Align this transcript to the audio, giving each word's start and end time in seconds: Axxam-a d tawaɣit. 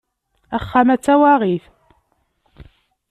Axxam-a 0.57 0.95
d 0.97 1.01
tawaɣit. 1.05 1.65